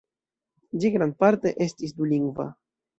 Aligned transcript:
Ĝi 0.79 0.91
grandparte 0.97 1.55
estis 1.69 1.97
dulingva. 2.03 2.53